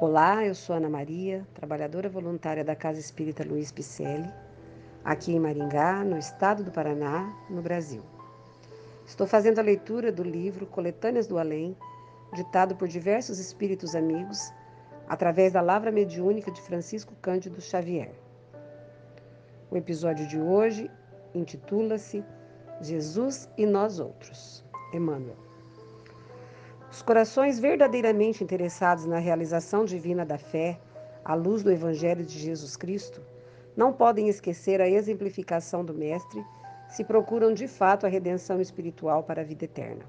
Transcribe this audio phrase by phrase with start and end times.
[0.00, 4.32] Olá, eu sou Ana Maria, trabalhadora voluntária da Casa Espírita Luiz Picelli,
[5.04, 8.00] aqui em Maringá, no estado do Paraná, no Brasil.
[9.04, 11.76] Estou fazendo a leitura do livro Coletâneas do Além,
[12.32, 14.52] ditado por diversos espíritos amigos,
[15.08, 18.12] através da Lavra Mediúnica de Francisco Cândido Xavier.
[19.68, 20.88] O episódio de hoje
[21.34, 22.24] intitula-se
[22.80, 24.64] Jesus e Nós Outros.
[24.94, 25.47] Emmanuel.
[26.98, 30.80] Os corações verdadeiramente interessados na realização divina da fé,
[31.24, 33.22] à luz do Evangelho de Jesus Cristo,
[33.76, 36.44] não podem esquecer a exemplificação do Mestre
[36.88, 40.04] se procuram de fato a redenção espiritual para a vida eterna.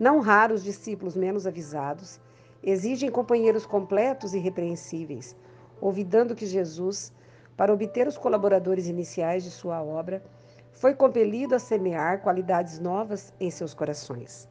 [0.00, 2.18] Não raros discípulos menos avisados
[2.62, 5.36] exigem companheiros completos e repreensíveis,
[5.78, 7.12] olvidando que Jesus,
[7.54, 10.24] para obter os colaboradores iniciais de sua obra,
[10.72, 14.48] foi compelido a semear qualidades novas em seus corações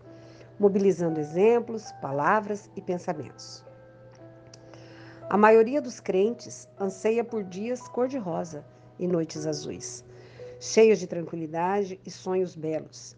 [0.60, 3.66] mobilizando exemplos, palavras e pensamentos.
[5.30, 8.64] A maioria dos crentes anseia por dias cor-de-rosa
[9.00, 10.06] e noites azuis,
[10.60, 13.18] cheios de tranquilidade e sonhos belos.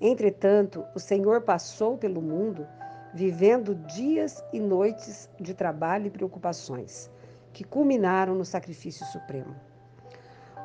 [0.00, 2.66] Entretanto, o Senhor passou pelo mundo
[3.14, 7.10] vivendo dias e noites de trabalho e preocupações,
[7.52, 9.56] que culminaram no sacrifício supremo.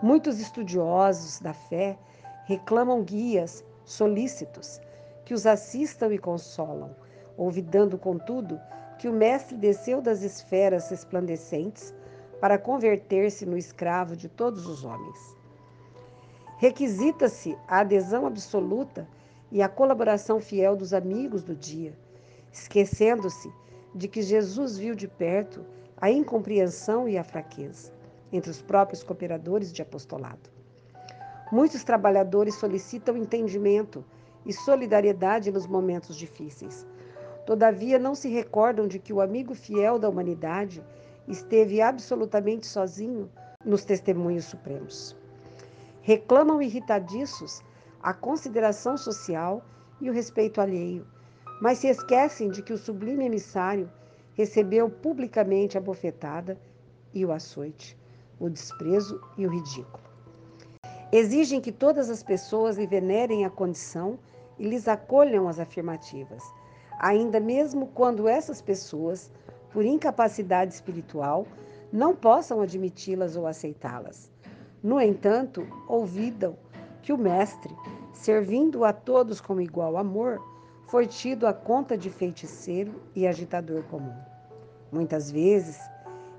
[0.01, 1.97] Muitos estudiosos da fé
[2.45, 4.81] reclamam guias solícitos
[5.31, 6.93] que os assistam e consolam,
[7.37, 8.59] olvidando, contudo,
[8.99, 11.95] que o Mestre desceu das esferas resplandecentes
[12.41, 15.17] para converter-se no escravo de todos os homens.
[16.57, 19.07] Requisita-se a adesão absoluta
[19.49, 21.97] e a colaboração fiel dos amigos do dia,
[22.51, 23.49] esquecendo-se
[23.95, 25.65] de que Jesus viu de perto
[25.95, 27.93] a incompreensão e a fraqueza
[28.33, 30.49] entre os próprios cooperadores de apostolado.
[31.49, 34.03] Muitos trabalhadores solicitam entendimento
[34.45, 36.85] e solidariedade nos momentos difíceis.
[37.45, 40.83] Todavia, não se recordam de que o amigo fiel da humanidade
[41.27, 43.29] esteve absolutamente sozinho
[43.65, 45.15] nos testemunhos supremos.
[46.01, 47.61] Reclamam irritadiços
[48.01, 49.63] a consideração social
[49.99, 51.05] e o respeito alheio,
[51.61, 53.89] mas se esquecem de que o sublime emissário
[54.33, 56.59] recebeu publicamente a bofetada
[57.13, 57.97] e o açoite,
[58.39, 60.10] o desprezo e o ridículo.
[61.13, 64.17] Exigem que todas as pessoas lhe venerem a condição
[64.57, 66.41] e lhes acolham as afirmativas,
[66.97, 69.29] ainda mesmo quando essas pessoas,
[69.71, 71.45] por incapacidade espiritual,
[71.91, 74.31] não possam admiti-las ou aceitá-las.
[74.81, 76.55] No entanto, ouvidam
[77.01, 77.75] que o Mestre,
[78.13, 80.41] servindo a todos com igual amor,
[80.87, 84.15] foi tido a conta de feiticeiro e agitador comum.
[84.89, 85.77] Muitas vezes,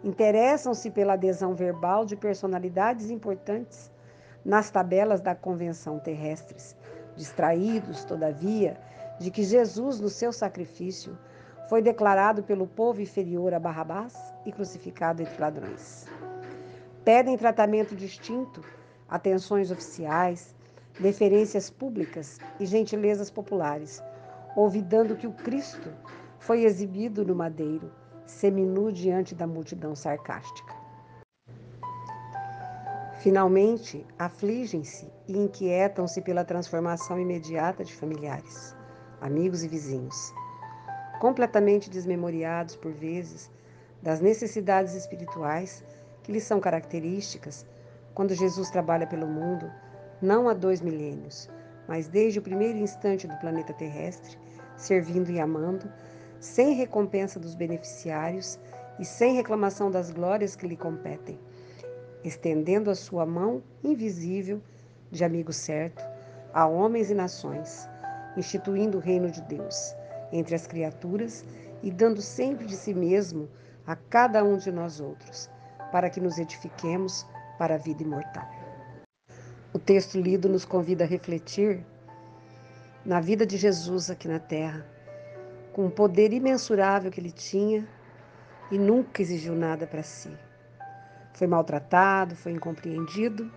[0.03, 3.93] interessam-se pela adesão verbal de personalidades importantes
[4.45, 6.77] nas tabelas da convenção terrestres,
[7.17, 8.77] distraídos, todavia,
[9.19, 11.17] de que Jesus, no seu sacrifício,
[11.69, 14.15] foi declarado pelo povo inferior a Barrabás
[14.45, 16.07] e crucificado entre ladrões.
[17.05, 18.63] Pedem tratamento distinto,
[19.09, 20.55] atenções oficiais,
[20.99, 24.03] deferências públicas e gentilezas populares,
[24.57, 25.91] olvidando que o Cristo
[26.39, 27.91] foi exibido no madeiro,
[28.27, 30.82] seminu diante da multidão sarcástica.
[33.23, 38.75] Finalmente, afligem-se e inquietam-se pela transformação imediata de familiares,
[39.21, 40.35] amigos e vizinhos,
[41.21, 43.49] completamente desmemoriados por vezes
[44.03, 45.85] das necessidades espirituais
[46.25, 47.65] que lhes são características
[48.13, 49.71] quando Jesus trabalha pelo mundo,
[50.21, 51.49] não há dois milênios,
[51.87, 54.37] mas desde o primeiro instante do planeta terrestre,
[54.77, 55.89] servindo e amando,
[56.41, 58.59] sem recompensa dos beneficiários
[58.99, 61.39] e sem reclamação das glórias que lhe competem
[62.25, 64.61] estendendo a sua mão invisível
[65.11, 66.03] de amigo certo
[66.53, 67.89] a homens e nações,
[68.37, 69.95] instituindo o reino de Deus
[70.33, 71.45] entre as criaturas
[71.83, 73.49] e dando sempre de si mesmo
[73.87, 75.51] a cada um de nós outros,
[75.91, 77.27] para que nos edifiquemos
[77.59, 78.49] para a vida imortal.
[79.73, 81.85] O texto lido nos convida a refletir
[83.05, 84.87] na vida de Jesus aqui na terra,
[85.73, 87.87] com o poder imensurável que ele tinha
[88.71, 90.31] e nunca exigiu nada para si.
[91.33, 93.51] Foi maltratado, foi incompreendido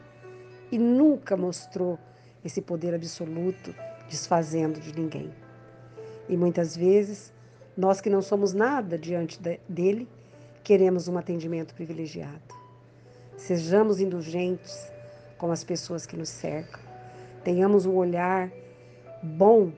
[0.72, 2.00] e nunca mostrou
[2.44, 3.74] esse poder absoluto
[4.08, 5.34] desfazendo de ninguém.
[6.28, 7.34] E muitas vezes,
[7.78, 10.08] nós que não somos nada diante dele,
[10.64, 12.56] queremos um atendimento privilegiado.
[13.38, 14.92] Sejamos indulgentes
[15.38, 16.82] com as pessoas que nos cercam.
[17.44, 18.52] Tenhamos um olhar
[19.22, 19.72] bom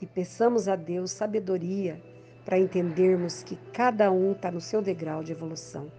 [0.00, 2.00] e peçamos a Deus sabedoria
[2.44, 5.90] para entendermos que cada um está no seu degrau de evolução.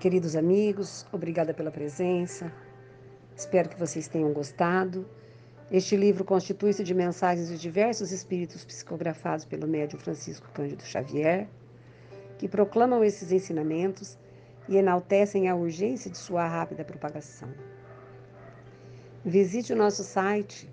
[0.00, 2.52] Queridos amigos, obrigada pela presença.
[3.36, 5.04] Espero que vocês tenham gostado.
[5.72, 11.48] Este livro constitui-se de mensagens de diversos espíritos psicografados pelo médium Francisco Cândido Xavier.
[12.38, 14.16] que proclamam esses ensinamentos
[14.68, 17.48] e enaltecem a urgência de sua rápida propagação.
[19.24, 20.70] Visite o nosso site,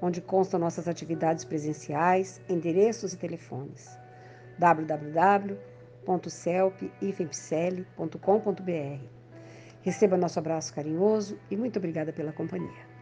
[0.00, 3.90] onde constam nossas atividades presenciais, endereços e telefones
[6.04, 9.04] www.celpifempcele.com.br.
[9.82, 12.93] Receba nosso abraço carinhoso e muito obrigada pela companhia.